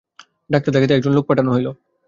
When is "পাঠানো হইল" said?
1.29-1.67